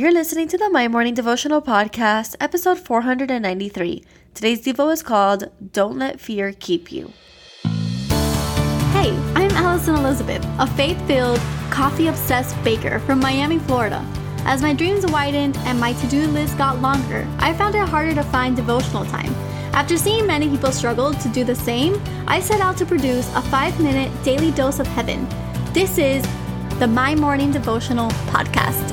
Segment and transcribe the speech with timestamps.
[0.00, 4.02] You're listening to the My Morning Devotional Podcast, episode 493.
[4.32, 7.12] Today's Devo is called Don't Let Fear Keep You.
[8.94, 14.02] Hey, I'm Alison Elizabeth, a faith filled, coffee obsessed baker from Miami, Florida.
[14.46, 18.14] As my dreams widened and my to do list got longer, I found it harder
[18.14, 19.34] to find devotional time.
[19.74, 23.42] After seeing many people struggle to do the same, I set out to produce a
[23.42, 25.28] five minute daily dose of heaven.
[25.74, 26.26] This is
[26.78, 28.89] the My Morning Devotional Podcast.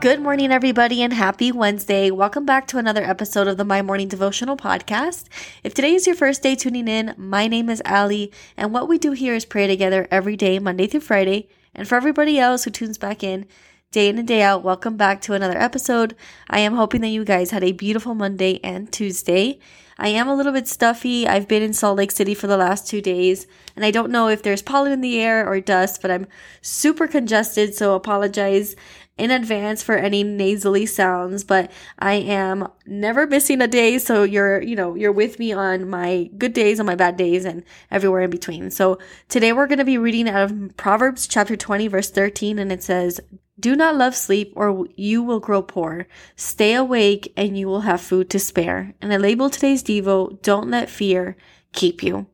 [0.00, 2.10] Good morning, everybody, and happy Wednesday.
[2.10, 5.26] Welcome back to another episode of the My Morning Devotional Podcast.
[5.62, 8.96] If today is your first day tuning in, my name is Ali, and what we
[8.96, 11.50] do here is pray together every day, Monday through Friday.
[11.74, 13.46] And for everybody else who tunes back in,
[13.92, 16.16] day in and day out, welcome back to another episode.
[16.48, 19.58] I am hoping that you guys had a beautiful Monday and Tuesday.
[19.98, 21.28] I am a little bit stuffy.
[21.28, 23.46] I've been in Salt Lake City for the last two days,
[23.76, 26.26] and I don't know if there's pollen in the air or dust, but I'm
[26.62, 28.76] super congested, so apologize
[29.20, 33.98] in advance for any nasally sounds, but I am never missing a day.
[33.98, 37.44] So you're, you know, you're with me on my good days, on my bad days,
[37.44, 38.70] and everywhere in between.
[38.70, 42.72] So today we're going to be reading out of Proverbs chapter 20, verse 13, and
[42.72, 43.20] it says,
[43.58, 46.06] do not love sleep or you will grow poor.
[46.34, 48.94] Stay awake and you will have food to spare.
[49.02, 51.36] And I label today's Devo, don't let fear
[51.72, 52.26] keep you.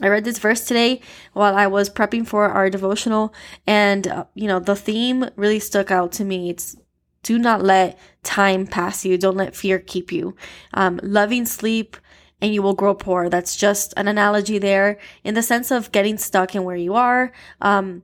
[0.00, 1.00] I read this verse today
[1.34, 3.34] while I was prepping for our devotional,
[3.66, 6.48] and uh, you know, the theme really stuck out to me.
[6.50, 6.76] It's
[7.22, 10.34] do not let time pass you, don't let fear keep you.
[10.74, 11.96] Um, loving sleep
[12.40, 13.28] and you will grow poor.
[13.28, 17.32] That's just an analogy there in the sense of getting stuck in where you are,
[17.60, 18.02] um,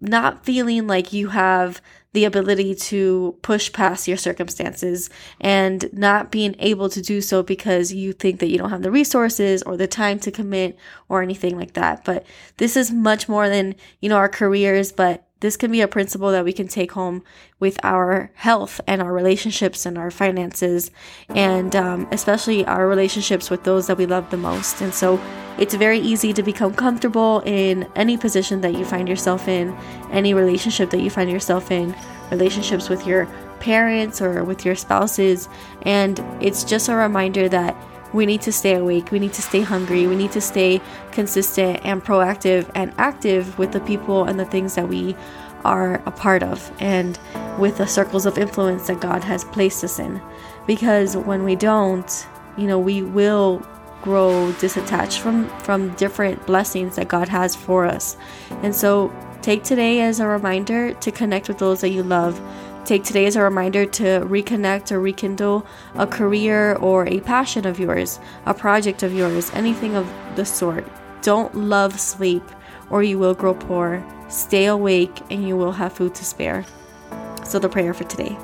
[0.00, 1.80] not feeling like you have
[2.12, 7.92] the ability to push past your circumstances and not being able to do so because
[7.92, 10.76] you think that you don't have the resources or the time to commit
[11.08, 12.04] or anything like that.
[12.04, 12.26] But
[12.56, 16.30] this is much more than, you know, our careers, but this can be a principle
[16.30, 17.22] that we can take home
[17.58, 20.90] with our health and our relationships and our finances,
[21.30, 24.80] and um, especially our relationships with those that we love the most.
[24.80, 25.20] And so
[25.58, 29.76] it's very easy to become comfortable in any position that you find yourself in,
[30.10, 31.94] any relationship that you find yourself in,
[32.30, 33.26] relationships with your
[33.60, 35.48] parents or with your spouses.
[35.82, 37.76] And it's just a reminder that
[38.12, 40.80] we need to stay awake, we need to stay hungry, we need to stay
[41.12, 45.16] consistent and proactive and active with the people and the things that we
[45.64, 47.18] are a part of and
[47.58, 50.20] with the circles of influence that God has placed us in.
[50.66, 52.26] Because when we don't,
[52.56, 53.62] you know, we will
[54.02, 58.16] grow disattached from from different blessings that God has for us.
[58.62, 62.40] And so take today as a reminder to connect with those that you love
[62.90, 65.64] Take today as a reminder to reconnect or rekindle
[65.94, 70.84] a career or a passion of yours, a project of yours, anything of the sort.
[71.22, 72.42] Don't love sleep
[72.90, 74.04] or you will grow poor.
[74.28, 76.64] Stay awake and you will have food to spare.
[77.44, 78.36] So, the prayer for today.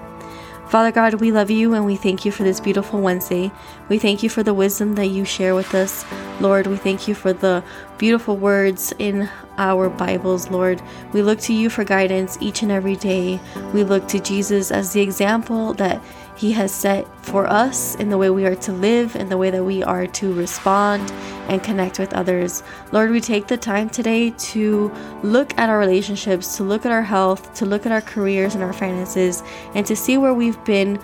[0.68, 3.52] Father God, we love you and we thank you for this beautiful Wednesday.
[3.88, 6.04] We thank you for the wisdom that you share with us.
[6.40, 7.62] Lord, we thank you for the
[7.98, 10.82] beautiful words in our Bibles, Lord.
[11.12, 13.38] We look to you for guidance each and every day.
[13.72, 16.02] We look to Jesus as the example that
[16.36, 19.50] he has set for us in the way we are to live, in the way
[19.50, 21.12] that we are to respond
[21.48, 22.62] and connect with others.
[22.92, 24.92] Lord, we take the time today to
[25.22, 28.62] look at our relationships, to look at our health, to look at our careers and
[28.62, 29.42] our finances,
[29.74, 31.00] and to see where we've been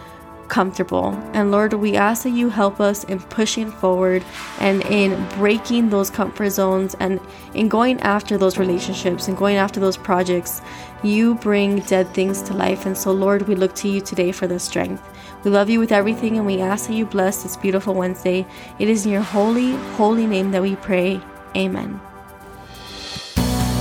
[0.53, 1.19] comfortable.
[1.33, 4.23] And Lord, we ask that you help us in pushing forward
[4.61, 7.21] and in breaking those comfort zones and
[7.55, 10.61] in going after those relationships and going after those projects.
[11.03, 12.85] You bring dead things to life.
[12.85, 15.03] And so, Lord, we look to you today for the strength.
[15.45, 18.47] We love you with everything and we ask that you bless this beautiful Wednesday.
[18.79, 21.21] It is in your holy, holy name that we pray.
[21.57, 22.01] Amen.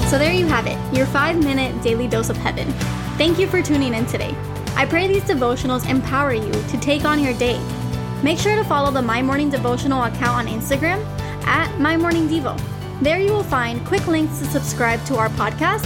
[0.10, 2.70] So, there you have it, your five minute daily dose of heaven.
[3.18, 4.36] Thank you for tuning in today.
[4.76, 7.62] I pray these devotionals empower you to take on your day.
[8.24, 11.02] Make sure to follow the My Morning Devotional account on Instagram
[11.46, 12.60] at My Morning Devo.
[13.02, 15.86] There you will find quick links to subscribe to our podcast